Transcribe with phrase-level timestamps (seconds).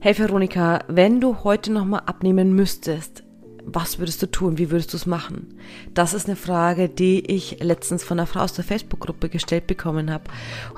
[0.00, 3.24] Hey Veronika, wenn du heute nochmal abnehmen müsstest,
[3.64, 4.56] was würdest du tun?
[4.56, 5.58] Wie würdest du es machen?
[5.92, 10.12] Das ist eine Frage, die ich letztens von einer Frau aus der Facebook-Gruppe gestellt bekommen
[10.12, 10.22] habe.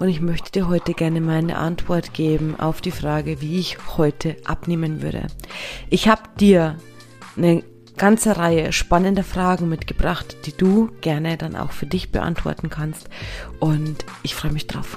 [0.01, 4.39] Und ich möchte dir heute gerne meine Antwort geben auf die Frage, wie ich heute
[4.47, 5.27] abnehmen würde.
[5.91, 6.79] Ich habe dir
[7.37, 7.63] eine
[7.99, 13.11] ganze Reihe spannender Fragen mitgebracht, die du gerne dann auch für dich beantworten kannst.
[13.59, 14.97] Und ich freue mich drauf.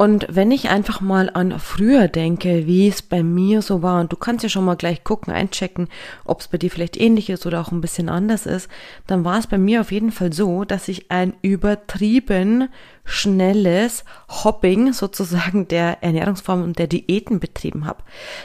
[0.00, 4.10] Und wenn ich einfach mal an früher denke, wie es bei mir so war, und
[4.10, 5.88] du kannst ja schon mal gleich gucken, einchecken,
[6.24, 8.70] ob es bei dir vielleicht ähnlich ist oder auch ein bisschen anders ist,
[9.06, 12.70] dann war es bei mir auf jeden Fall so, dass ich ein übertrieben
[13.04, 18.02] schnelles Hopping sozusagen der Ernährungsform und der Diäten betrieben habe.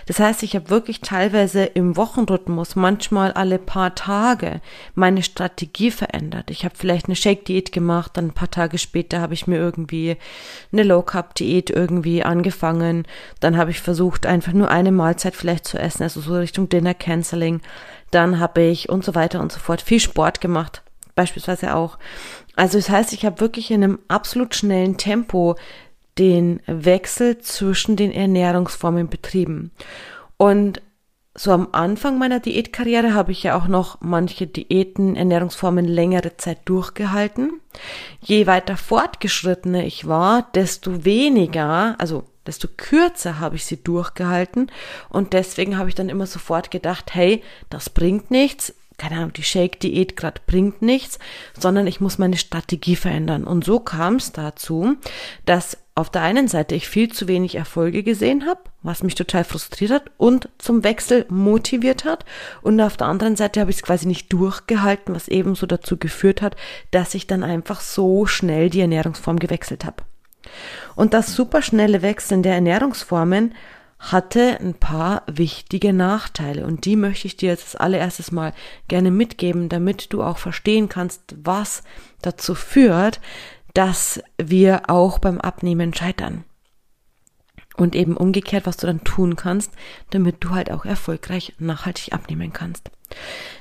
[0.07, 4.61] Das heißt, ich habe wirklich teilweise im Wochenrhythmus, manchmal alle paar Tage,
[4.95, 6.49] meine Strategie verändert.
[6.49, 10.17] Ich habe vielleicht eine Shake-Diät gemacht, dann ein paar Tage später habe ich mir irgendwie
[10.71, 13.07] eine Low-Carb-Diät irgendwie angefangen.
[13.39, 17.61] Dann habe ich versucht, einfach nur eine Mahlzeit vielleicht zu essen, also so Richtung Dinner-Canceling.
[18.11, 20.81] Dann habe ich und so weiter und so fort viel Sport gemacht
[21.15, 21.97] beispielsweise auch.
[22.55, 25.55] Also das heißt, ich habe wirklich in einem absolut schnellen Tempo
[26.17, 29.71] den Wechsel zwischen den Ernährungsformen betrieben.
[30.37, 30.81] Und
[31.35, 36.59] so am Anfang meiner Diätkarriere habe ich ja auch noch manche Diäten, Ernährungsformen längere Zeit
[36.65, 37.59] durchgehalten.
[38.21, 44.71] Je weiter fortgeschrittener ich war, desto weniger, also desto kürzer habe ich sie durchgehalten
[45.09, 49.43] und deswegen habe ich dann immer sofort gedacht, hey, das bringt nichts, keine Ahnung, die
[49.43, 51.19] Shake-Diät gerade bringt nichts,
[51.59, 53.43] sondern ich muss meine Strategie verändern.
[53.43, 54.95] Und so kam es dazu,
[55.45, 59.43] dass auf der einen Seite ich viel zu wenig Erfolge gesehen habe, was mich total
[59.43, 62.25] frustriert hat und zum Wechsel motiviert hat.
[62.61, 66.41] Und auf der anderen Seite habe ich es quasi nicht durchgehalten, was ebenso dazu geführt
[66.41, 66.55] hat,
[66.91, 70.03] dass ich dann einfach so schnell die Ernährungsform gewechselt habe.
[70.95, 73.53] Und das superschnelle Wechseln der Ernährungsformen
[73.97, 78.53] hatte ein paar wichtige Nachteile und die möchte ich dir jetzt als allererstes mal
[78.87, 81.81] gerne mitgeben, damit du auch verstehen kannst, was
[82.21, 83.19] dazu führt,
[83.73, 86.43] dass wir auch beim Abnehmen scheitern.
[87.77, 89.71] Und eben umgekehrt, was du dann tun kannst,
[90.11, 92.89] damit du halt auch erfolgreich nachhaltig abnehmen kannst.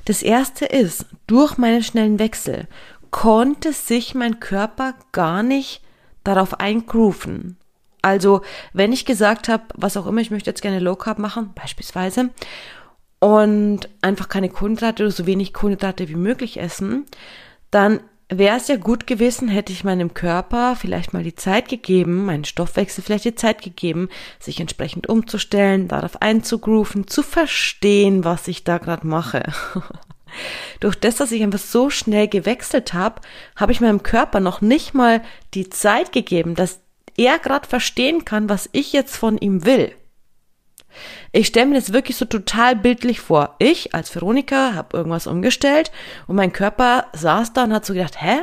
[0.04, 2.69] Das erste ist, durch meinen schnellen Wechsel
[3.10, 5.82] konnte sich mein Körper gar nicht
[6.22, 7.56] darauf eingrooven.
[8.03, 8.42] Also,
[8.72, 12.30] wenn ich gesagt habe, was auch immer, ich möchte jetzt gerne Low Carb machen, beispielsweise,
[13.19, 17.06] und einfach keine Kohlenhydrate oder so wenig Kohlenhydrate wie möglich essen,
[17.70, 22.24] dann wäre es ja gut gewesen, hätte ich meinem Körper vielleicht mal die Zeit gegeben,
[22.24, 24.08] meinen Stoffwechsel vielleicht die Zeit gegeben,
[24.38, 29.42] sich entsprechend umzustellen, darauf einzugrooven, zu verstehen, was ich da gerade mache.
[30.80, 33.20] Durch das, dass ich einfach so schnell gewechselt habe,
[33.56, 35.22] habe ich meinem Körper noch nicht mal
[35.54, 36.80] die Zeit gegeben, dass
[37.16, 39.92] er gerade verstehen kann, was ich jetzt von ihm will.
[41.32, 43.56] Ich stelle mir das wirklich so total bildlich vor.
[43.59, 45.91] Ich als Veronika habe irgendwas umgestellt
[46.27, 48.43] und mein Körper saß da und hat so gedacht, hä?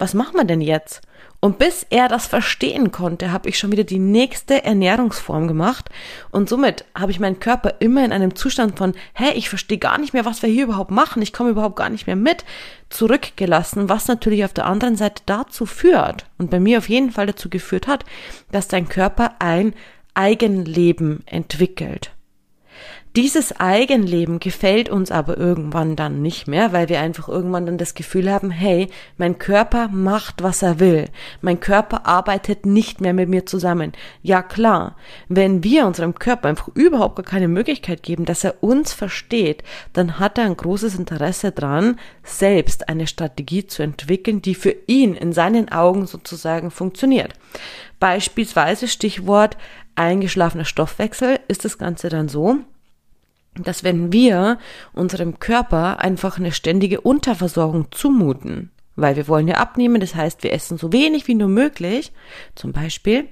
[0.00, 1.02] Was machen wir denn jetzt?
[1.40, 5.88] Und bis er das verstehen konnte, habe ich schon wieder die nächste Ernährungsform gemacht.
[6.30, 9.98] Und somit habe ich meinen Körper immer in einem Zustand von, hä, ich verstehe gar
[9.98, 12.44] nicht mehr, was wir hier überhaupt machen, ich komme überhaupt gar nicht mehr mit,
[12.90, 17.26] zurückgelassen, was natürlich auf der anderen Seite dazu führt und bei mir auf jeden Fall
[17.26, 18.04] dazu geführt hat,
[18.50, 19.74] dass dein Körper ein
[20.18, 22.10] Eigenleben entwickelt.
[23.14, 27.94] Dieses Eigenleben gefällt uns aber irgendwann dann nicht mehr, weil wir einfach irgendwann dann das
[27.94, 31.06] Gefühl haben, hey, mein Körper macht, was er will.
[31.40, 33.92] Mein Körper arbeitet nicht mehr mit mir zusammen.
[34.22, 34.96] Ja klar,
[35.28, 39.62] wenn wir unserem Körper einfach überhaupt gar keine Möglichkeit geben, dass er uns versteht,
[39.92, 45.14] dann hat er ein großes Interesse dran, selbst eine Strategie zu entwickeln, die für ihn
[45.14, 47.32] in seinen Augen sozusagen funktioniert.
[48.00, 49.56] Beispielsweise Stichwort
[49.98, 52.58] eingeschlafener Stoffwechsel ist das Ganze dann so,
[53.56, 54.58] dass wenn wir
[54.92, 60.52] unserem Körper einfach eine ständige Unterversorgung zumuten, weil wir wollen ja abnehmen, das heißt, wir
[60.52, 62.12] essen so wenig wie nur möglich,
[62.54, 63.28] zum Beispiel,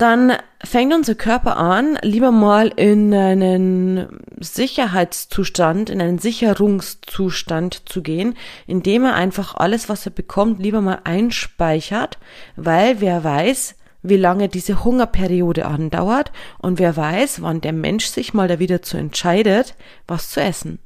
[0.00, 0.32] dann
[0.64, 8.34] fängt unser Körper an, lieber mal in einen Sicherheitszustand, in einen Sicherungszustand zu gehen,
[8.66, 12.16] indem er einfach alles, was er bekommt, lieber mal einspeichert,
[12.56, 18.34] weil wer weiß, wie lange diese Hungerperiode andauert und wer weiß, wann der Mensch sich
[18.34, 19.74] mal da wieder zu entscheidet,
[20.06, 20.78] was zu essen.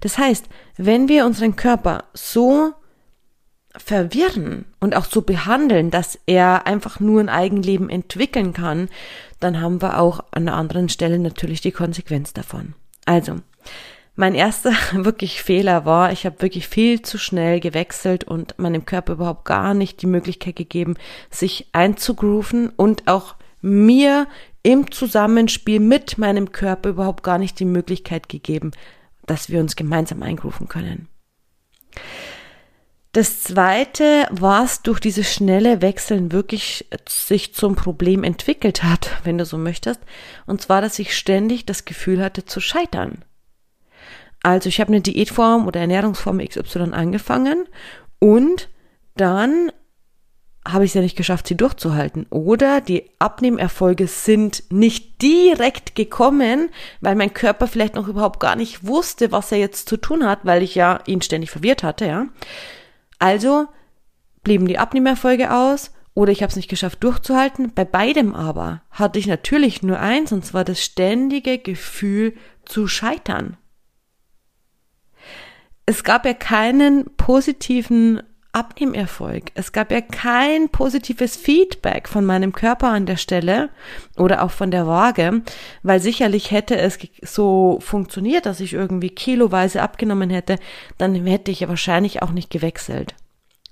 [0.00, 0.46] Das heißt,
[0.76, 2.72] wenn wir unseren Körper so
[3.76, 8.88] verwirren und auch so behandeln, dass er einfach nur ein Eigenleben entwickeln kann,
[9.40, 12.74] dann haben wir auch an einer anderen Stelle natürlich die Konsequenz davon.
[13.04, 13.36] Also,
[14.18, 19.12] mein erster wirklich Fehler war, ich habe wirklich viel zu schnell gewechselt und meinem Körper
[19.14, 20.96] überhaupt gar nicht die Möglichkeit gegeben,
[21.30, 24.26] sich einzugrooven und auch mir
[24.64, 28.72] im Zusammenspiel mit meinem Körper überhaupt gar nicht die Möglichkeit gegeben,
[29.26, 31.08] dass wir uns gemeinsam eingrooven können.
[33.12, 39.44] Das zweite, was durch dieses schnelle Wechseln wirklich sich zum Problem entwickelt hat, wenn du
[39.44, 40.00] so möchtest,
[40.46, 43.24] und zwar, dass ich ständig das Gefühl hatte zu scheitern.
[44.42, 47.66] Also ich habe eine Diätform oder Ernährungsform XY angefangen
[48.18, 48.68] und
[49.16, 49.72] dann
[50.66, 52.26] habe ich es ja nicht geschafft, sie durchzuhalten.
[52.30, 56.68] Oder die Abnehmerfolge sind nicht direkt gekommen,
[57.00, 60.40] weil mein Körper vielleicht noch überhaupt gar nicht wusste, was er jetzt zu tun hat,
[60.42, 62.26] weil ich ja ihn ständig verwirrt hatte, ja.
[63.18, 63.66] Also
[64.44, 67.72] blieben die Abnehmerfolge aus oder ich habe es nicht geschafft durchzuhalten.
[67.74, 73.56] Bei beidem aber hatte ich natürlich nur eins, und zwar das ständige Gefühl zu scheitern.
[75.88, 79.52] Es gab ja keinen positiven Abnehmerfolg.
[79.54, 83.70] Es gab ja kein positives Feedback von meinem Körper an der Stelle
[84.18, 85.40] oder auch von der Waage,
[85.82, 90.56] weil sicherlich hätte es so funktioniert, dass ich irgendwie kiloweise abgenommen hätte,
[90.98, 93.14] dann hätte ich ja wahrscheinlich auch nicht gewechselt.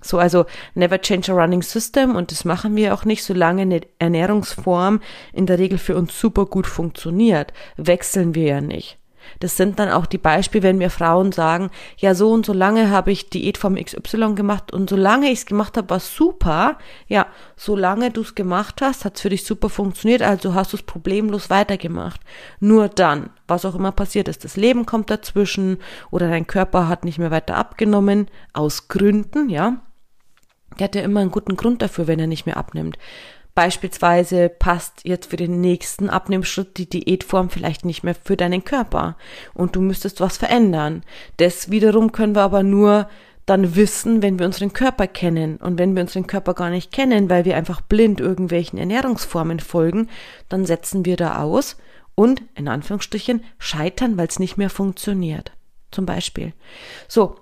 [0.01, 3.81] So, also never change a running system und das machen wir auch nicht, solange eine
[3.99, 5.01] Ernährungsform
[5.33, 8.96] in der Regel für uns super gut funktioniert, wechseln wir ja nicht.
[9.39, 12.89] Das sind dann auch die Beispiele, wenn mir Frauen sagen, ja, so und so lange
[12.89, 16.77] habe ich Diät vom XY gemacht und solange ich es gemacht habe, war super.
[17.07, 20.77] Ja, solange du es gemacht hast, hat es für dich super funktioniert, also hast du
[20.77, 22.21] es problemlos weitergemacht.
[22.59, 25.77] Nur dann, was auch immer passiert ist, das Leben kommt dazwischen
[26.11, 29.81] oder dein Körper hat nicht mehr weiter abgenommen, aus Gründen, ja.
[30.79, 32.97] Der hat ja immer einen guten Grund dafür, wenn er nicht mehr abnimmt.
[33.57, 39.17] Beispielsweise passt jetzt für den nächsten Abnehmschritt die Diätform vielleicht nicht mehr für deinen Körper
[39.55, 41.01] und du müsstest was verändern.
[41.37, 43.09] Das wiederum können wir aber nur
[43.47, 45.57] dann wissen, wenn wir unseren Körper kennen.
[45.57, 50.07] Und wenn wir unseren Körper gar nicht kennen, weil wir einfach blind irgendwelchen Ernährungsformen folgen,
[50.49, 51.77] dann setzen wir da aus
[52.13, 55.51] und in Anführungsstrichen scheitern, weil es nicht mehr funktioniert.
[55.89, 56.53] Zum Beispiel.
[57.07, 57.37] So.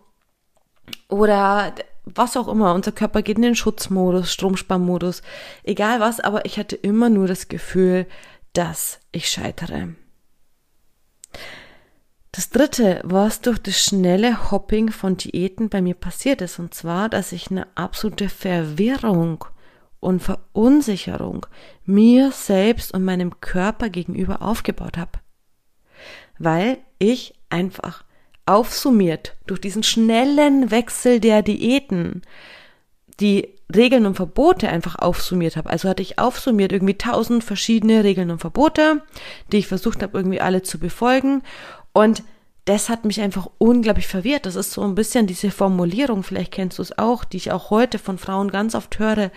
[1.09, 1.73] Oder
[2.05, 5.21] was auch immer, unser Körper geht in den Schutzmodus, Stromsparmodus,
[5.63, 8.05] egal was, aber ich hatte immer nur das Gefühl,
[8.53, 9.89] dass ich scheitere.
[12.31, 17.09] Das dritte, was durch das schnelle Hopping von Diäten bei mir passiert ist, und zwar,
[17.09, 19.45] dass ich eine absolute Verwirrung
[20.01, 21.45] und Verunsicherung
[21.85, 25.19] mir selbst und meinem Körper gegenüber aufgebaut habe.
[26.37, 28.03] Weil ich einfach
[28.45, 32.21] aufsummiert durch diesen schnellen Wechsel der Diäten
[33.19, 35.69] die Regeln und Verbote einfach aufsummiert habe.
[35.69, 39.01] Also hatte ich aufsummiert irgendwie tausend verschiedene Regeln und Verbote,
[39.51, 41.41] die ich versucht habe irgendwie alle zu befolgen
[41.93, 42.23] und
[42.65, 44.47] das hat mich einfach unglaublich verwirrt.
[44.47, 47.69] Das ist so ein bisschen diese Formulierung, vielleicht kennst du es auch, die ich auch
[47.69, 49.31] heute von Frauen ganz oft höre.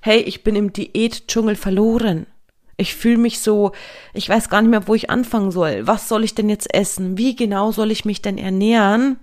[0.00, 2.26] Hey, ich bin im Diätdschungel verloren.
[2.76, 3.72] Ich fühle mich so,
[4.14, 5.86] ich weiß gar nicht mehr, wo ich anfangen soll.
[5.86, 7.18] Was soll ich denn jetzt essen?
[7.18, 9.18] Wie genau soll ich mich denn ernähren,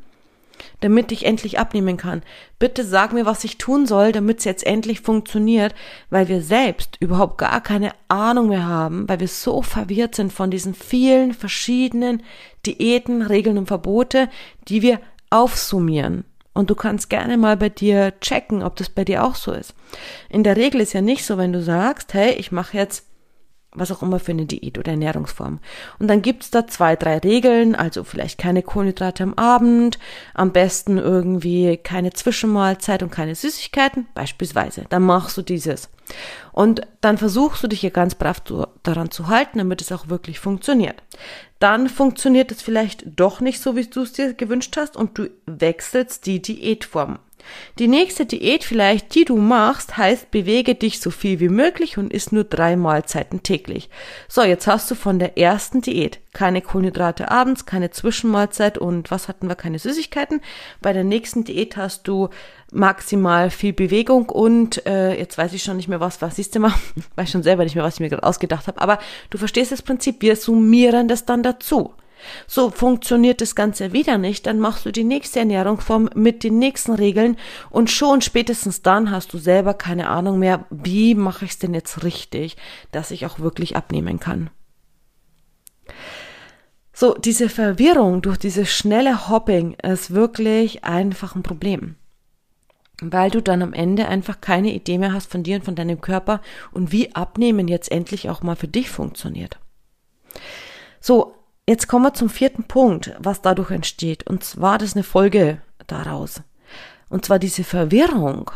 [0.81, 2.21] damit ich endlich abnehmen kann?
[2.59, 5.73] Bitte sag mir, was ich tun soll, damit es jetzt endlich funktioniert,
[6.09, 10.51] weil wir selbst überhaupt gar keine Ahnung mehr haben, weil wir so verwirrt sind von
[10.51, 12.23] diesen vielen verschiedenen
[12.65, 14.29] Diäten, Regeln und Verbote,
[14.67, 16.25] die wir aufsummieren.
[16.53, 19.73] Und du kannst gerne mal bei dir checken, ob das bei dir auch so ist.
[20.29, 23.05] In der Regel ist ja nicht so, wenn du sagst, hey, ich mache jetzt
[23.71, 25.59] was auch immer für eine Diät oder Ernährungsform.
[25.99, 29.99] Und dann gibt's da zwei, drei Regeln, also vielleicht keine Kohlenhydrate am Abend,
[30.33, 34.85] am besten irgendwie keine Zwischenmahlzeit und keine Süßigkeiten, beispielsweise.
[34.89, 35.89] Dann machst du dieses.
[36.51, 40.09] Und dann versuchst du dich hier ganz brav zu, daran zu halten, damit es auch
[40.09, 41.03] wirklich funktioniert.
[41.59, 45.29] Dann funktioniert es vielleicht doch nicht so, wie du es dir gewünscht hast und du
[45.45, 47.19] wechselst die Diätform.
[47.77, 52.11] Die nächste Diät vielleicht, die du machst, heißt, bewege dich so viel wie möglich und
[52.11, 53.89] isst nur drei Mahlzeiten täglich.
[54.27, 59.27] So, jetzt hast du von der ersten Diät keine Kohlenhydrate abends, keine Zwischenmahlzeit und was
[59.27, 60.41] hatten wir, keine Süßigkeiten.
[60.81, 62.29] Bei der nächsten Diät hast du
[62.71, 66.59] maximal viel Bewegung und äh, jetzt weiß ich schon nicht mehr was, was siehst du
[66.59, 66.73] mal,
[67.15, 69.81] weiß schon selber nicht mehr, was ich mir gerade ausgedacht habe, aber du verstehst das
[69.81, 71.93] Prinzip, wir summieren das dann dazu.
[72.47, 76.93] So funktioniert das Ganze wieder nicht, dann machst du die nächste Ernährungsform mit den nächsten
[76.93, 77.37] Regeln
[77.69, 81.73] und schon spätestens dann hast du selber keine Ahnung mehr, wie mache ich es denn
[81.73, 82.57] jetzt richtig,
[82.91, 84.49] dass ich auch wirklich abnehmen kann.
[86.99, 91.95] So, diese Verwirrung durch dieses schnelle Hopping ist wirklich einfach ein Problem.
[93.01, 96.01] Weil du dann am Ende einfach keine Idee mehr hast von dir und von deinem
[96.01, 96.41] Körper
[96.73, 99.59] und wie Abnehmen jetzt endlich auch mal für dich funktioniert.
[100.99, 101.35] So,
[101.69, 104.25] Jetzt kommen wir zum vierten Punkt, was dadurch entsteht.
[104.25, 106.41] Und zwar, das ist eine Folge daraus.
[107.09, 108.49] Und zwar diese Verwirrung,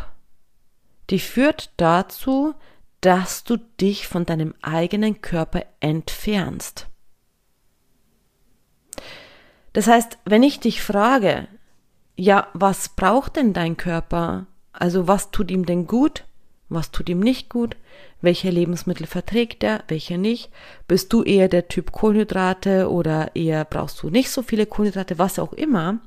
[1.11, 2.55] die führt dazu,
[3.01, 6.87] dass du dich von deinem eigenen Körper entfernst.
[9.73, 11.47] Das heißt, wenn ich dich frage,
[12.15, 14.47] ja, was braucht denn dein Körper?
[14.71, 16.23] Also was tut ihm denn gut?
[16.73, 17.75] Was tut ihm nicht gut?
[18.21, 20.49] Welche Lebensmittel verträgt er, welche nicht?
[20.87, 25.37] Bist du eher der Typ Kohlenhydrate oder eher brauchst du nicht so viele Kohlenhydrate, was
[25.37, 25.99] auch immer?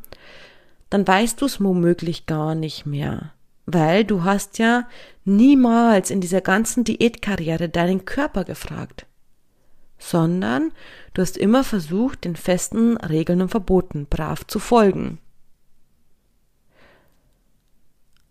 [0.90, 3.32] Dann weißt du es womöglich gar nicht mehr.
[3.66, 4.88] Weil du hast ja
[5.24, 9.06] niemals in dieser ganzen Diätkarriere deinen Körper gefragt.
[9.98, 10.72] Sondern
[11.14, 15.18] du hast immer versucht, den festen Regeln und Verboten brav zu folgen.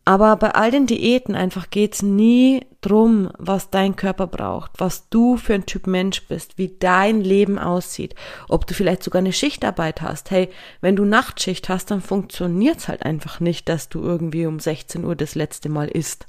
[0.07, 5.35] Aber bei all den Diäten einfach geht's nie drum, was dein Körper braucht, was du
[5.35, 8.13] für ein Typ Mensch bist, wie dein Leben aussieht,
[8.47, 10.29] ob du vielleicht sogar eine Schichtarbeit hast.
[10.29, 15.03] Hey, wenn du Nachtschicht hast, dann funktioniert's halt einfach nicht, dass du irgendwie um 16
[15.03, 16.27] Uhr das letzte Mal isst.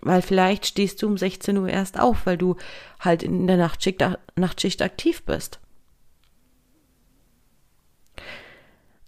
[0.00, 2.56] Weil vielleicht stehst du um 16 Uhr erst auf, weil du
[2.98, 5.60] halt in der Nachtschicht, Nachtschicht aktiv bist.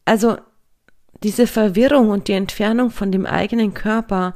[0.05, 0.39] Also
[1.23, 4.35] diese Verwirrung und die Entfernung von dem eigenen Körper,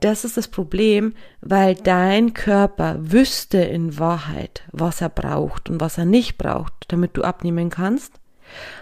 [0.00, 5.98] das ist das Problem, weil dein Körper wüsste in Wahrheit, was er braucht und was
[5.98, 8.21] er nicht braucht, damit du abnehmen kannst.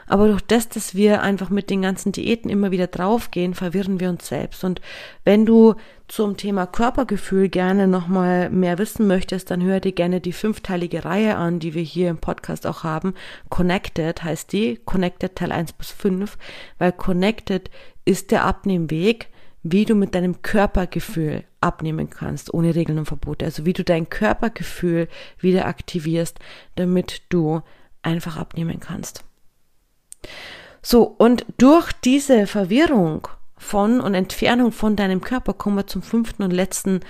[0.06, 4.08] Aber durch das, dass wir einfach mit den ganzen Diäten immer wieder draufgehen, verwirren wir
[4.08, 4.64] uns selbst.
[4.64, 4.80] Und
[5.24, 5.74] wenn du
[6.08, 11.36] zum Thema Körpergefühl gerne nochmal mehr wissen möchtest, dann hör dir gerne die fünfteilige Reihe
[11.36, 13.14] an, die wir hier im Podcast auch haben.
[13.48, 16.36] Connected heißt die, Connected Teil 1 bis 5,
[16.78, 17.70] weil Connected
[18.04, 19.28] ist der Abnehmweg,
[19.62, 23.44] wie du mit deinem Körpergefühl abnehmen kannst, ohne Regeln und Verbote.
[23.44, 25.08] Also wie du dein Körpergefühl
[25.38, 26.38] wieder aktivierst,
[26.76, 27.60] damit du
[28.02, 29.24] einfach abnehmen kannst.
[30.82, 36.42] So, und durch diese Verwirrung von und Entfernung von deinem Körper kommen wir zum fünften
[36.42, 37.00] und letzten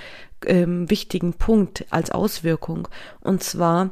[0.46, 2.88] ähm, wichtigen Punkt als Auswirkung.
[3.20, 3.90] Und zwar,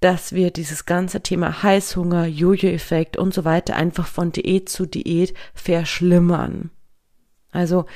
[0.00, 5.34] dass wir dieses ganze Thema Heißhunger, Jojo-Effekt und so weiter einfach von Diät zu Diät
[5.54, 6.70] verschlimmern.
[7.50, 7.86] Also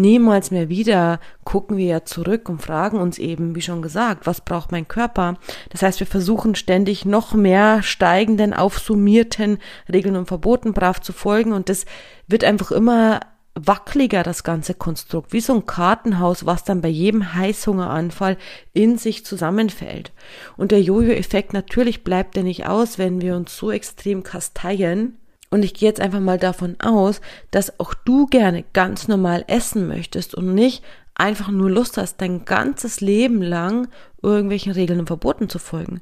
[0.00, 4.40] niemals mehr wieder gucken wir ja zurück und fragen uns eben, wie schon gesagt, was
[4.40, 5.36] braucht mein Körper?
[5.70, 9.58] Das heißt, wir versuchen ständig noch mehr steigenden, aufsummierten
[9.92, 11.84] Regeln und Verboten brav zu folgen und das
[12.26, 13.20] wird einfach immer
[13.66, 18.36] wackeliger, das ganze Konstrukt, wie so ein Kartenhaus, was dann bei jedem Heißhungeranfall
[18.72, 20.12] in sich zusammenfällt.
[20.56, 25.18] Und der Jojo-Effekt natürlich bleibt er nicht aus, wenn wir uns so extrem kasteien,
[25.50, 29.88] und ich gehe jetzt einfach mal davon aus, dass auch du gerne ganz normal essen
[29.88, 30.82] möchtest und nicht
[31.14, 33.88] einfach nur Lust hast, dein ganzes Leben lang
[34.22, 36.00] irgendwelchen Regeln und Verboten zu folgen.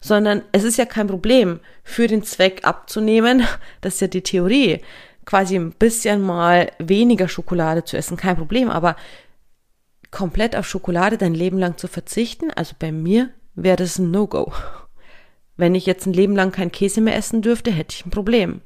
[0.00, 3.46] Sondern es ist ja kein Problem, für den Zweck abzunehmen,
[3.80, 4.80] das ist ja die Theorie,
[5.26, 8.96] quasi ein bisschen mal weniger Schokolade zu essen, kein Problem, aber
[10.10, 14.52] komplett auf Schokolade dein Leben lang zu verzichten, also bei mir wäre das ein No-Go.
[15.56, 18.60] Wenn ich jetzt ein Leben lang kein Käse mehr essen dürfte, hätte ich ein Problem.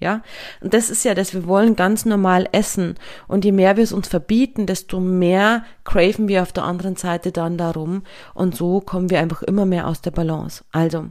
[0.00, 0.22] Ja,
[0.60, 2.96] und das ist ja das, wir wollen ganz normal essen.
[3.28, 7.32] Und je mehr wir es uns verbieten, desto mehr craven wir auf der anderen Seite
[7.32, 8.02] dann darum.
[8.34, 10.64] Und so kommen wir einfach immer mehr aus der Balance.
[10.72, 11.06] Also,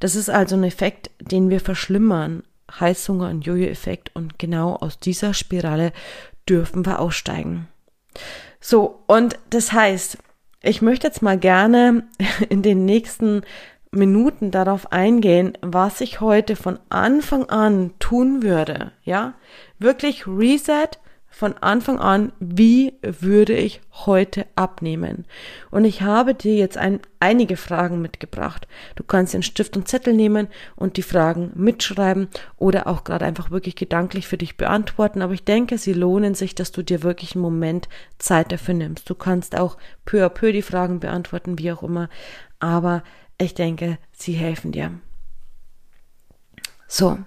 [0.00, 2.42] das ist also ein Effekt, den wir verschlimmern.
[2.80, 4.10] Heißhunger und Jojo-Effekt.
[4.14, 5.92] Und genau aus dieser Spirale
[6.48, 7.68] dürfen wir aussteigen.
[8.60, 10.18] So, und das heißt,
[10.62, 12.04] ich möchte jetzt mal gerne
[12.48, 13.42] in den nächsten
[13.90, 18.92] Minuten darauf eingehen, was ich heute von Anfang an tun würde.
[19.04, 19.34] Ja,
[19.78, 20.98] wirklich Reset
[21.30, 25.24] von Anfang an, wie würde ich heute abnehmen?
[25.70, 28.66] Und ich habe dir jetzt ein, einige Fragen mitgebracht.
[28.96, 32.26] Du kannst den Stift und Zettel nehmen und die Fragen mitschreiben
[32.56, 35.22] oder auch gerade einfach wirklich gedanklich für dich beantworten.
[35.22, 39.08] Aber ich denke, sie lohnen sich, dass du dir wirklich einen Moment Zeit dafür nimmst.
[39.08, 42.08] Du kannst auch peu à peu die Fragen beantworten, wie auch immer.
[42.58, 43.04] Aber
[43.38, 45.00] ich denke, sie helfen dir.
[46.86, 47.18] So.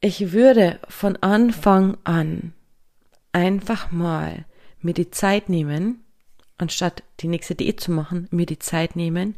[0.00, 2.52] Ich würde von Anfang an
[3.32, 4.44] einfach mal
[4.80, 6.04] mir die Zeit nehmen,
[6.58, 9.36] anstatt die nächste Diät zu machen, mir die Zeit nehmen,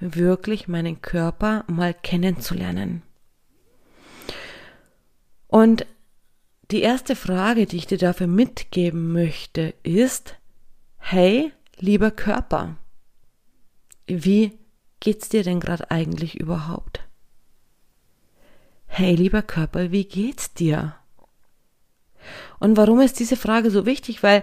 [0.00, 3.02] wirklich meinen Körper mal kennenzulernen.
[5.48, 5.86] Und
[6.70, 10.36] die erste Frage, die ich dir dafür mitgeben möchte, ist,
[10.98, 12.76] hey, lieber Körper,
[14.06, 14.58] wie
[15.00, 17.00] geht's dir denn gerade eigentlich überhaupt?
[18.86, 20.94] Hey, lieber Körper, wie geht's dir?
[22.58, 24.22] Und warum ist diese Frage so wichtig?
[24.22, 24.42] Weil,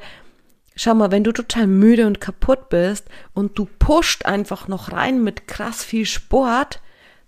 [0.76, 5.24] schau mal, wenn du total müde und kaputt bist und du pusht einfach noch rein
[5.24, 6.82] mit krass viel Sport,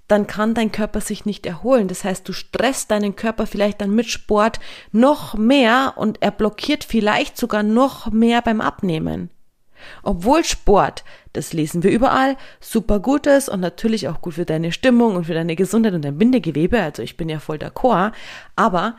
[0.08, 1.88] dann kann dein Körper sich nicht erholen.
[1.88, 4.60] Das heißt, du stresst deinen Körper vielleicht dann mit Sport
[4.92, 9.30] noch mehr und er blockiert vielleicht sogar noch mehr beim Abnehmen.
[10.04, 14.72] Obwohl Sport, das lesen wir überall, super gut ist und natürlich auch gut für deine
[14.72, 18.12] Stimmung und für deine Gesundheit und dein Bindegewebe, also ich bin ja voll d'accord,
[18.56, 18.96] aber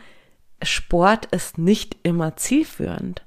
[0.62, 3.22] Sport ist nicht immer zielführend.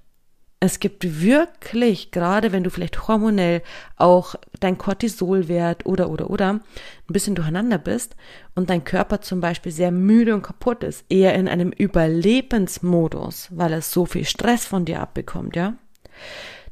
[0.60, 3.62] Es gibt wirklich, gerade wenn du vielleicht hormonell
[3.96, 6.62] auch dein Cortisolwert oder oder oder ein
[7.08, 8.16] bisschen durcheinander bist
[8.56, 13.72] und dein Körper zum Beispiel sehr müde und kaputt ist, eher in einem Überlebensmodus, weil
[13.72, 15.76] er so viel Stress von dir abbekommt, ja,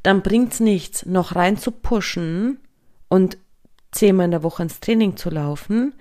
[0.02, 2.58] dann bringt's nichts, noch rein zu pushen
[3.08, 3.38] und
[3.92, 5.94] zehnmal in der Woche ins Training zu laufen,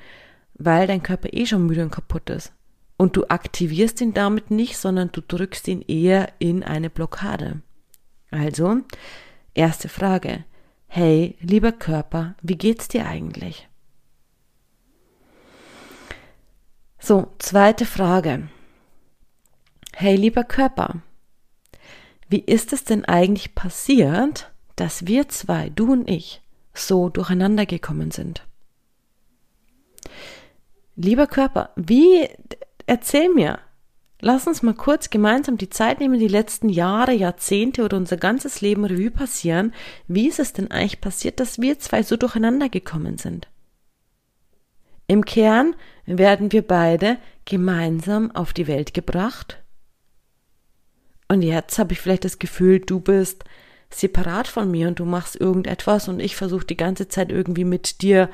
[0.54, 2.54] weil dein Körper eh schon müde und kaputt ist.
[2.98, 7.62] Und du aktivierst ihn damit nicht, sondern du drückst ihn eher in eine Blockade.
[8.32, 8.82] Also,
[9.54, 10.46] erste Frage.
[10.88, 13.68] Hey, lieber Körper, wie geht's dir eigentlich?
[17.00, 18.48] So, zweite Frage.
[19.94, 21.02] Hey, lieber Körper,
[22.30, 26.42] wie ist es denn eigentlich passiert, dass wir zwei, du und ich,
[26.74, 28.46] so durcheinander gekommen sind?
[30.96, 32.28] Lieber Körper, wie,
[32.86, 33.60] erzähl mir,
[34.22, 38.62] Lass uns mal kurz gemeinsam die Zeit nehmen, die letzten Jahre, Jahrzehnte oder unser ganzes
[38.62, 39.74] Leben Revue passieren.
[40.08, 43.48] Wie ist es denn eigentlich passiert, dass wir zwei so durcheinander gekommen sind?
[45.08, 49.64] Im Kern werden wir beide gemeinsam auf die Welt gebracht.
[51.28, 53.44] Und jetzt habe ich vielleicht das Gefühl, du bist
[53.90, 58.02] separat von mir und du machst irgendetwas und ich versuche die ganze Zeit irgendwie mit
[58.02, 58.30] dir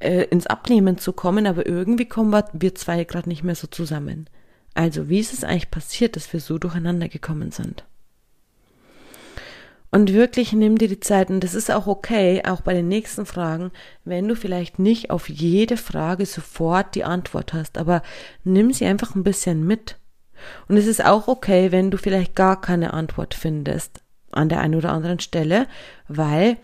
[0.00, 4.28] äh, ins Abnehmen zu kommen, aber irgendwie kommen wir zwei gerade nicht mehr so zusammen.
[4.74, 7.84] Also, wie ist es eigentlich passiert, dass wir so durcheinander gekommen sind?
[9.90, 13.24] Und wirklich nimm dir die Zeit, und das ist auch okay, auch bei den nächsten
[13.24, 13.70] Fragen,
[14.04, 18.02] wenn du vielleicht nicht auf jede Frage sofort die Antwort hast, aber
[18.44, 19.96] nimm sie einfach ein bisschen mit.
[20.68, 24.00] Und es ist auch okay, wenn du vielleicht gar keine Antwort findest
[24.32, 25.66] an der einen oder anderen Stelle,
[26.08, 26.56] weil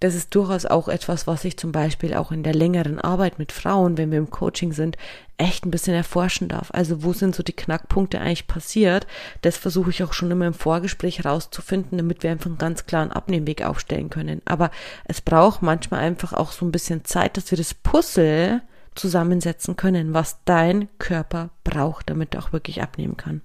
[0.00, 3.52] das ist durchaus auch etwas, was ich zum Beispiel auch in der längeren Arbeit mit
[3.52, 4.96] Frauen, wenn wir im Coaching sind,
[5.36, 6.70] echt ein bisschen erforschen darf.
[6.72, 9.06] Also wo sind so die Knackpunkte eigentlich passiert?
[9.42, 13.12] Das versuche ich auch schon immer im Vorgespräch herauszufinden, damit wir einfach einen ganz klaren
[13.12, 14.40] Abnehmweg aufstellen können.
[14.46, 14.70] Aber
[15.04, 18.62] es braucht manchmal einfach auch so ein bisschen Zeit, dass wir das Puzzle
[19.00, 23.40] zusammensetzen können, was dein Körper braucht, damit er auch wirklich abnehmen kann.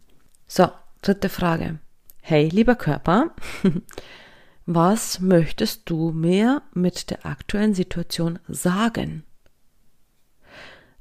[0.48, 0.70] So,
[1.02, 1.80] dritte Frage.
[2.22, 3.32] Hey, lieber Körper,
[4.68, 9.24] Was möchtest du mir mit der aktuellen Situation sagen?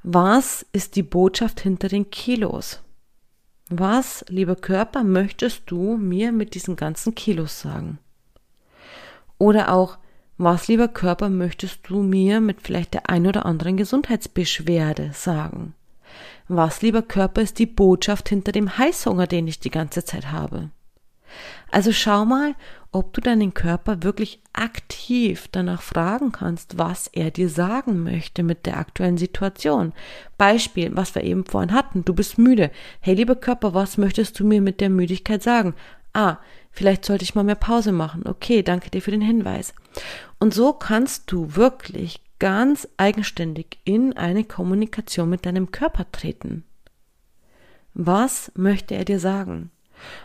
[0.03, 2.83] Was ist die Botschaft hinter den Kilos?
[3.71, 7.99] Was, lieber Körper, möchtest du mir mit diesen ganzen Kilos sagen?
[9.39, 9.97] Oder auch,
[10.37, 15.75] was, lieber Körper, möchtest du mir mit vielleicht der ein oder anderen Gesundheitsbeschwerde sagen?
[16.49, 20.71] Was, lieber Körper, ist die Botschaft hinter dem Heißhunger, den ich die ganze Zeit habe?
[21.71, 22.55] Also schau mal,
[22.93, 28.67] ob du deinen Körper wirklich aktiv danach fragen kannst, was er dir sagen möchte mit
[28.67, 29.93] der aktuellen Situation.
[30.39, 32.71] Beispiel, was wir eben vorhin hatten, du bist müde.
[33.01, 35.75] Hey, lieber Körper, was möchtest du mir mit der Müdigkeit sagen?
[36.15, 36.39] Ah,
[36.71, 38.23] vielleicht sollte ich mal mehr Pause machen.
[38.27, 39.75] Okay, danke dir für den Hinweis.
[40.39, 46.65] Und so kannst du wirklich ganz eigenständig in eine Kommunikation mit deinem Körper treten.
[47.95, 49.71] Was möchte er dir sagen?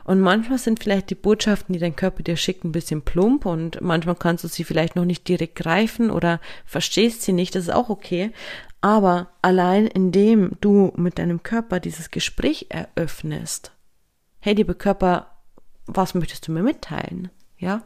[0.03, 3.79] Und manchmal sind vielleicht die Botschaften, die dein Körper dir schickt, ein bisschen plump und
[3.81, 7.73] manchmal kannst du sie vielleicht noch nicht direkt greifen oder verstehst sie nicht, das ist
[7.73, 8.31] auch okay.
[8.81, 13.71] Aber allein indem du mit deinem Körper dieses Gespräch eröffnest,
[14.39, 15.38] hey, liebe Körper,
[15.95, 17.29] was möchtest du mir mitteilen?
[17.57, 17.83] Ja,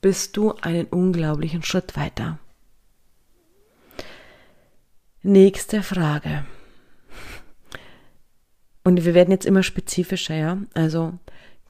[0.00, 2.38] bist du einen unglaublichen Schritt weiter.
[5.22, 6.44] Nächste Frage.
[8.84, 10.58] Und wir werden jetzt immer spezifischer, ja.
[10.74, 11.18] Also,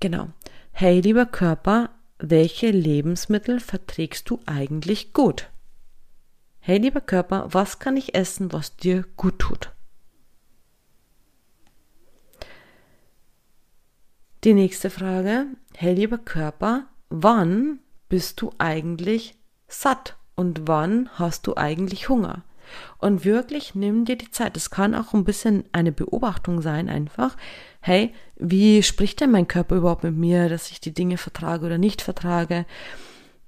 [0.01, 0.29] genau.
[0.73, 5.49] Hey, lieber Körper, welche Lebensmittel verträgst du eigentlich gut?
[6.61, 9.73] Hey, lieber Körper, was kann ich essen, was dir gut tut?
[14.45, 15.47] Die nächste Frage.
[15.77, 19.35] Hey, lieber Körper, wann bist du eigentlich
[19.67, 22.45] satt und wann hast du eigentlich Hunger?
[22.99, 24.57] Und wirklich nimm dir die Zeit.
[24.57, 27.37] Es kann auch ein bisschen eine Beobachtung sein, einfach.
[27.81, 31.79] Hey, wie spricht denn mein Körper überhaupt mit mir, dass ich die Dinge vertrage oder
[31.79, 32.65] nicht vertrage?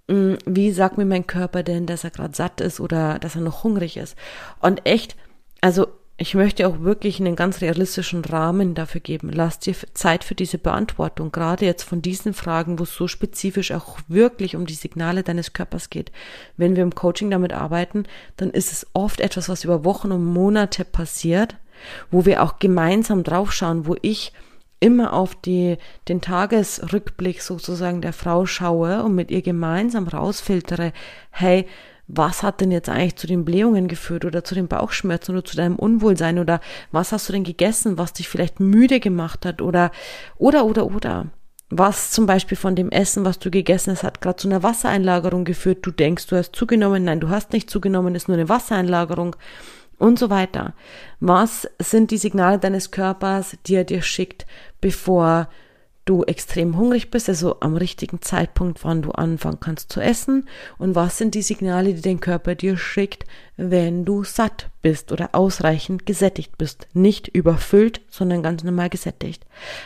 [0.08, 3.42] Hm, wie sagt mir mein Körper denn, dass er gerade satt ist oder dass er
[3.42, 4.16] noch hungrig ist?
[4.58, 5.16] Und echt,
[5.60, 5.86] also
[6.22, 9.30] ich möchte auch wirklich einen ganz realistischen Rahmen dafür geben.
[9.32, 13.72] Lass dir Zeit für diese Beantwortung, gerade jetzt von diesen Fragen, wo es so spezifisch
[13.72, 16.12] auch wirklich um die Signale deines Körpers geht.
[16.58, 18.04] Wenn wir im Coaching damit arbeiten,
[18.36, 21.56] dann ist es oft etwas, was über Wochen und Monate passiert,
[22.10, 24.34] wo wir auch gemeinsam draufschauen, wo ich
[24.78, 25.78] immer auf die,
[26.08, 30.92] den Tagesrückblick sozusagen der Frau schaue und mit ihr gemeinsam rausfiltere,
[31.30, 31.66] hey,
[32.12, 35.56] was hat denn jetzt eigentlich zu den Blähungen geführt oder zu den Bauchschmerzen oder zu
[35.56, 36.60] deinem Unwohlsein oder
[36.92, 39.90] was hast du denn gegessen, was dich vielleicht müde gemacht hat oder,
[40.36, 41.26] oder, oder, oder.
[41.72, 45.44] Was zum Beispiel von dem Essen, was du gegessen hast, hat gerade zu einer Wassereinlagerung
[45.44, 45.78] geführt.
[45.82, 47.04] Du denkst, du hast zugenommen.
[47.04, 49.36] Nein, du hast nicht zugenommen, ist nur eine Wassereinlagerung
[49.96, 50.74] und so weiter.
[51.20, 54.46] Was sind die Signale deines Körpers, die er dir schickt,
[54.80, 55.48] bevor
[56.04, 60.94] du extrem hungrig bist, also am richtigen Zeitpunkt, wann du anfangen kannst zu essen und
[60.94, 63.24] was sind die Signale, die dein Körper dir schickt,
[63.56, 66.88] wenn du satt bist oder ausreichend gesättigt bist.
[66.94, 69.44] Nicht überfüllt, sondern ganz normal gesättigt.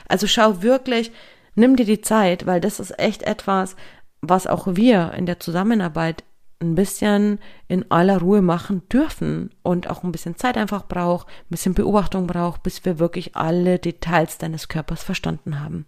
[0.08, 1.10] Also schau wirklich,
[1.54, 3.76] nimm dir die Zeit, weil das ist echt etwas,
[4.20, 6.24] was auch wir in der Zusammenarbeit
[6.60, 11.50] ein bisschen in aller Ruhe machen dürfen und auch ein bisschen Zeit einfach braucht, ein
[11.50, 15.86] bisschen Beobachtung braucht, bis wir wirklich alle Details deines Körpers verstanden haben.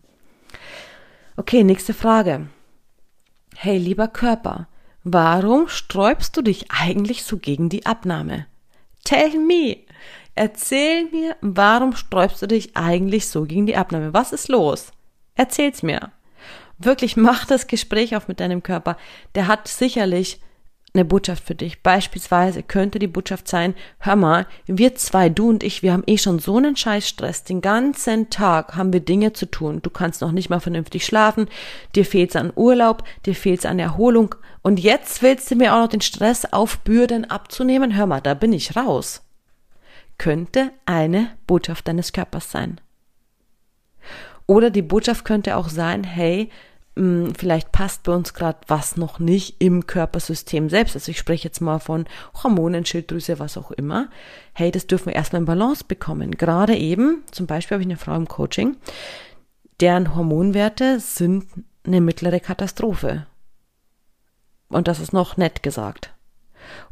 [1.36, 2.48] Okay, nächste Frage.
[3.54, 4.68] Hey, lieber Körper,
[5.04, 8.46] warum sträubst du dich eigentlich so gegen die Abnahme?
[9.04, 9.78] Tell me.
[10.34, 14.12] Erzähl mir, warum sträubst du dich eigentlich so gegen die Abnahme?
[14.12, 14.92] Was ist los?
[15.34, 16.12] Erzähl's mir.
[16.78, 18.96] Wirklich mach das Gespräch auf mit deinem Körper.
[19.34, 20.40] Der hat sicherlich
[20.96, 21.82] eine Botschaft für dich.
[21.82, 26.18] Beispielsweise könnte die Botschaft sein, hör mal, wir zwei, du und ich, wir haben eh
[26.18, 27.44] schon so einen Scheißstress.
[27.44, 29.80] Den ganzen Tag haben wir Dinge zu tun.
[29.82, 31.48] Du kannst noch nicht mal vernünftig schlafen.
[31.94, 34.34] Dir fehlt's an Urlaub, dir fehlt's an Erholung.
[34.62, 37.94] Und jetzt willst du mir auch noch den Stress aufbürden abzunehmen?
[37.94, 39.22] Hör mal, da bin ich raus.
[40.18, 42.80] Könnte eine Botschaft deines Körpers sein.
[44.46, 46.50] Oder die Botschaft könnte auch sein, hey,
[46.96, 50.96] hm, vielleicht passt bei uns gerade was noch nicht im Körpersystem selbst.
[50.96, 52.06] Also ich spreche jetzt mal von
[52.42, 54.08] Hormonen, Schilddrüse, was auch immer.
[54.54, 56.32] Hey, das dürfen wir erstmal in Balance bekommen.
[56.32, 58.76] Gerade eben, zum Beispiel habe ich eine Frau im Coaching,
[59.80, 61.44] deren Hormonwerte sind
[61.86, 63.26] eine mittlere Katastrophe.
[64.68, 66.12] Und das ist noch nett gesagt.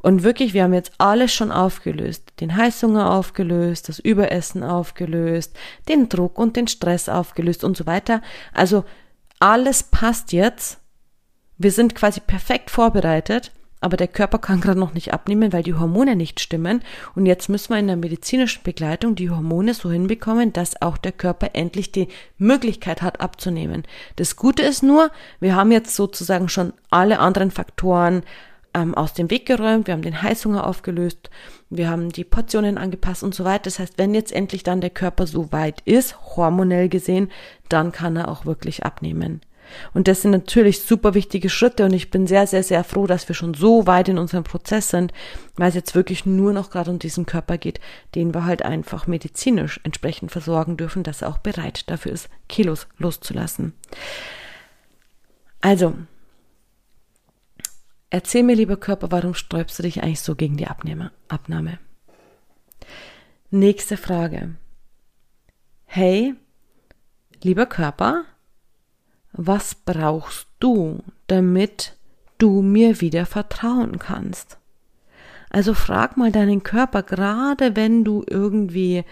[0.00, 2.34] Und wirklich, wir haben jetzt alles schon aufgelöst.
[2.40, 5.56] Den Heißhunger aufgelöst, das Überessen aufgelöst,
[5.88, 8.22] den Druck und den Stress aufgelöst und so weiter.
[8.52, 8.84] Also
[9.44, 10.78] alles passt jetzt.
[11.58, 13.52] Wir sind quasi perfekt vorbereitet,
[13.82, 16.80] aber der Körper kann gerade noch nicht abnehmen, weil die Hormone nicht stimmen.
[17.14, 21.12] Und jetzt müssen wir in der medizinischen Begleitung die Hormone so hinbekommen, dass auch der
[21.12, 23.82] Körper endlich die Möglichkeit hat abzunehmen.
[24.16, 28.22] Das Gute ist nur, wir haben jetzt sozusagen schon alle anderen Faktoren
[28.74, 31.30] ähm, aus dem Weg geräumt, wir haben den Heißhunger aufgelöst,
[31.70, 33.64] wir haben die Portionen angepasst und so weiter.
[33.64, 37.30] Das heißt, wenn jetzt endlich dann der Körper so weit ist, hormonell gesehen,
[37.68, 39.40] dann kann er auch wirklich abnehmen.
[39.92, 43.26] Und das sind natürlich super wichtige Schritte und ich bin sehr, sehr, sehr froh, dass
[43.28, 45.12] wir schon so weit in unserem Prozess sind,
[45.56, 47.80] weil es jetzt wirklich nur noch gerade um diesen Körper geht,
[48.14, 52.86] den wir halt einfach medizinisch entsprechend versorgen dürfen, dass er auch bereit dafür ist, Kilos
[52.98, 53.72] loszulassen.
[55.60, 55.94] Also,
[58.14, 61.80] Erzähl mir, lieber Körper, warum sträubst du dich eigentlich so gegen die Abnehmer, Abnahme?
[63.50, 64.54] Nächste Frage.
[65.84, 66.36] Hey,
[67.42, 68.22] lieber Körper,
[69.32, 71.96] was brauchst du, damit
[72.38, 74.58] du mir wieder vertrauen kannst?
[75.50, 79.02] Also frag mal deinen Körper, gerade wenn du irgendwie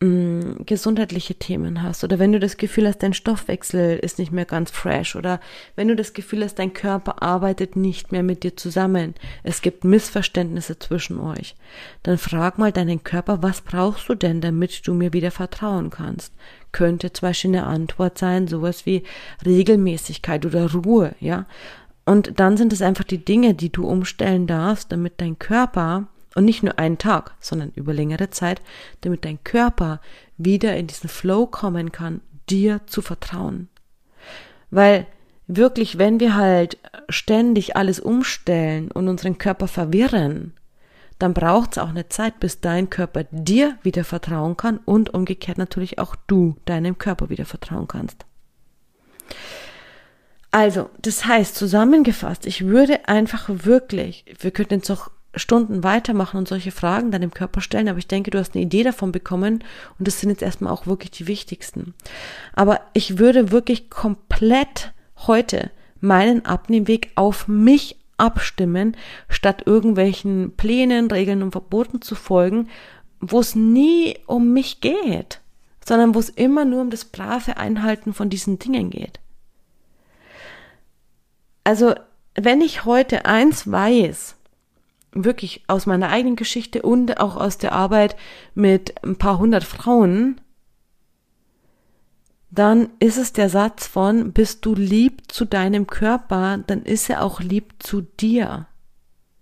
[0.00, 4.32] mh, mm, gesundheitliche Themen hast oder wenn du das Gefühl hast, dein Stoffwechsel ist nicht
[4.32, 5.40] mehr ganz fresh oder
[5.76, 9.84] wenn du das Gefühl hast, dein Körper arbeitet nicht mehr mit dir zusammen, es gibt
[9.84, 11.56] Missverständnisse zwischen euch,
[12.02, 16.32] dann frag mal deinen Körper, was brauchst du denn, damit du mir wieder vertrauen kannst?
[16.70, 19.02] Könnte zum Beispiel eine Antwort sein, sowas wie
[19.44, 21.46] Regelmäßigkeit oder Ruhe, ja?
[22.04, 26.44] Und dann sind es einfach die Dinge, die du umstellen darfst, damit dein Körper und
[26.44, 28.60] nicht nur einen Tag, sondern über längere Zeit,
[29.00, 30.00] damit dein Körper
[30.36, 33.68] wieder in diesen Flow kommen kann, dir zu vertrauen.
[34.70, 35.06] Weil
[35.46, 40.52] wirklich, wenn wir halt ständig alles umstellen und unseren Körper verwirren,
[41.18, 45.58] dann braucht es auch eine Zeit, bis dein Körper dir wieder vertrauen kann und umgekehrt
[45.58, 48.24] natürlich auch du deinem Körper wieder vertrauen kannst.
[50.50, 56.48] Also, das heißt, zusammengefasst, ich würde einfach wirklich, wir könnten jetzt auch Stunden weitermachen und
[56.48, 59.62] solche Fragen dann im Körper stellen, aber ich denke, du hast eine Idee davon bekommen
[59.98, 61.94] und das sind jetzt erstmal auch wirklich die wichtigsten.
[62.54, 64.92] Aber ich würde wirklich komplett
[65.26, 68.96] heute meinen Abnehmweg auf mich abstimmen,
[69.28, 72.68] statt irgendwelchen Plänen, Regeln und Verboten zu folgen,
[73.20, 75.40] wo es nie um mich geht,
[75.86, 79.20] sondern wo es immer nur um das brave Einhalten von diesen Dingen geht.
[81.64, 81.94] Also,
[82.34, 84.37] wenn ich heute eins weiß,
[85.12, 88.16] wirklich aus meiner eigenen Geschichte und auch aus der Arbeit
[88.54, 90.40] mit ein paar hundert Frauen,
[92.50, 97.22] dann ist es der Satz von, bist du lieb zu deinem Körper, dann ist er
[97.22, 98.66] auch lieb zu dir.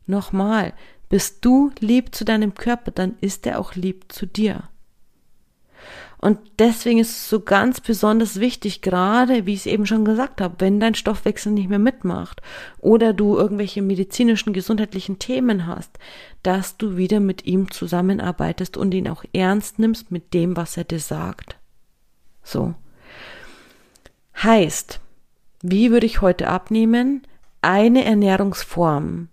[0.07, 0.73] Nochmal,
[1.09, 4.69] bist du lieb zu deinem Körper, dann ist er auch lieb zu dir.
[6.19, 10.41] Und deswegen ist es so ganz besonders wichtig, gerade wie ich es eben schon gesagt
[10.41, 12.41] habe, wenn dein Stoffwechsel nicht mehr mitmacht
[12.79, 15.99] oder du irgendwelche medizinischen, gesundheitlichen Themen hast,
[16.43, 20.85] dass du wieder mit ihm zusammenarbeitest und ihn auch ernst nimmst mit dem, was er
[20.85, 21.57] dir sagt.
[22.43, 22.75] So.
[24.43, 25.01] Heißt,
[25.63, 27.23] wie würde ich heute abnehmen?
[27.63, 29.29] Eine Ernährungsform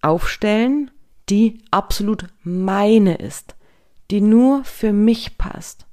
[0.00, 0.90] aufstellen,
[1.28, 3.56] die absolut meine ist,
[4.10, 5.83] die nur für mich passt.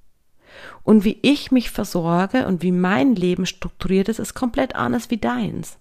[0.84, 5.18] Und wie ich mich versorge und wie mein Leben strukturiert ist, ist komplett anders wie
[5.18, 5.78] deins.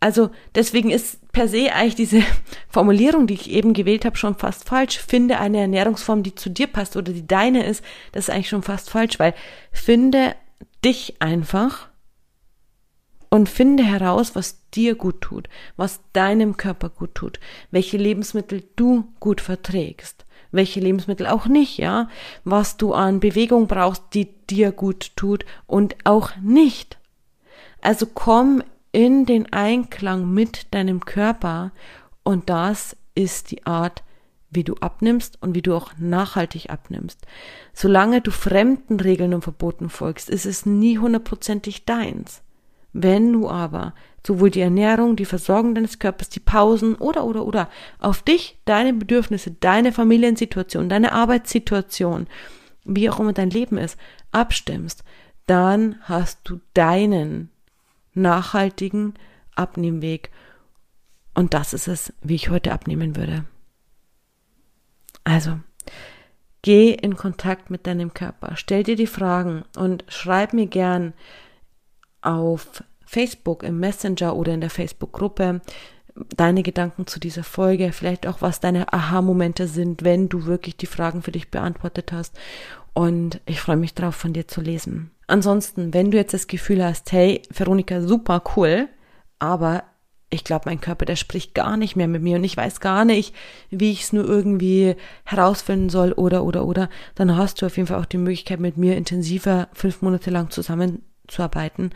[0.00, 2.22] Also deswegen ist per se eigentlich diese
[2.68, 4.98] Formulierung, die ich eben gewählt habe, schon fast falsch.
[4.98, 8.62] Finde eine Ernährungsform, die zu dir passt oder die deine ist, das ist eigentlich schon
[8.62, 9.34] fast falsch, weil
[9.72, 10.34] finde
[10.84, 11.88] dich einfach
[13.28, 17.38] und finde heraus, was dir gut tut, was deinem Körper gut tut,
[17.70, 22.08] welche Lebensmittel du gut verträgst welche Lebensmittel auch nicht, ja,
[22.44, 26.98] was du an Bewegung brauchst, die dir gut tut und auch nicht.
[27.80, 31.72] Also komm in den Einklang mit deinem Körper
[32.22, 34.02] und das ist die Art,
[34.50, 37.24] wie du abnimmst und wie du auch nachhaltig abnimmst.
[37.72, 42.42] Solange du fremden Regeln und Verboten folgst, ist es nie hundertprozentig deins.
[42.92, 43.94] Wenn du aber
[44.26, 48.92] sowohl die Ernährung, die Versorgung deines Körpers, die Pausen oder oder oder auf dich, deine
[48.92, 52.26] Bedürfnisse, deine Familiensituation, deine Arbeitssituation,
[52.84, 53.98] wie auch immer dein Leben ist,
[54.30, 55.04] abstimmst,
[55.46, 57.50] dann hast du deinen
[58.14, 59.14] nachhaltigen
[59.54, 60.30] Abnehmweg.
[61.34, 63.44] Und das ist es, wie ich heute abnehmen würde.
[65.24, 65.60] Also,
[66.62, 71.14] geh in Kontakt mit deinem Körper, stell dir die Fragen und schreib mir gern,
[72.22, 75.62] auf Facebook, im Messenger oder in der Facebook-Gruppe
[76.36, 80.86] deine Gedanken zu dieser Folge, vielleicht auch was deine Aha-Momente sind, wenn du wirklich die
[80.86, 82.38] Fragen für dich beantwortet hast.
[82.92, 85.10] Und ich freue mich drauf, von dir zu lesen.
[85.26, 88.88] Ansonsten, wenn du jetzt das Gefühl hast, hey, Veronika, super cool,
[89.40, 89.82] aber
[90.28, 93.04] ich glaube, mein Körper, der spricht gar nicht mehr mit mir und ich weiß gar
[93.04, 93.34] nicht,
[93.70, 94.94] wie ich es nur irgendwie
[95.24, 98.76] herausfinden soll oder oder oder, dann hast du auf jeden Fall auch die Möglichkeit, mit
[98.76, 101.90] mir intensiver fünf Monate lang zusammen zuarbeiten,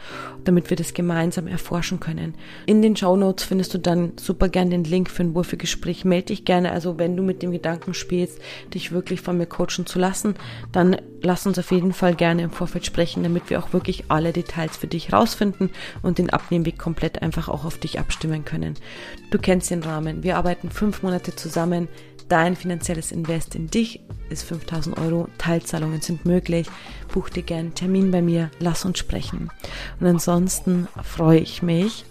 [0.44, 2.34] damit wir das gemeinsam erforschen können.
[2.66, 6.04] In den Show Notes findest du dann super gern den Link für ein Wurfelgespräch.
[6.04, 8.40] Melde dich gerne, also wenn du mit dem Gedanken spielst,
[8.72, 10.34] dich wirklich von mir coachen zu lassen,
[10.72, 14.32] dann lass uns auf jeden Fall gerne im Vorfeld sprechen, damit wir auch wirklich alle
[14.32, 15.70] Details für dich rausfinden
[16.02, 18.74] und den Abnehmweg komplett einfach auch auf dich abstimmen können.
[19.30, 20.22] Du kennst den Rahmen.
[20.22, 21.88] Wir arbeiten fünf Monate zusammen.
[22.28, 25.28] Dein finanzielles Invest in dich ist 5000 Euro.
[25.38, 26.68] Teilzahlungen sind möglich.
[27.12, 28.50] Buch dir gerne einen Termin bei mir.
[28.58, 29.50] Lass uns sprechen.
[30.00, 32.04] Und ansonsten freue ich mich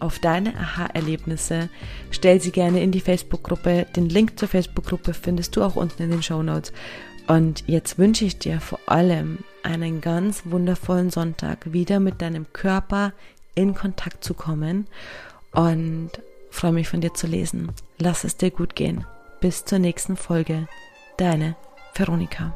[0.00, 1.68] auf deine Aha-Erlebnisse.
[2.10, 3.86] Stell sie gerne in die Facebook-Gruppe.
[3.94, 6.72] Den Link zur Facebook-Gruppe findest du auch unten in den Show Notes.
[7.26, 13.12] Und jetzt wünsche ich dir vor allem einen ganz wundervollen Sonntag, wieder mit deinem Körper
[13.54, 14.86] in Kontakt zu kommen
[15.52, 16.10] und
[16.50, 17.72] freue mich von dir zu lesen.
[17.98, 19.04] Lass es dir gut gehen.
[19.40, 20.66] Bis zur nächsten Folge.
[21.16, 21.54] Deine
[21.94, 22.52] Veronika.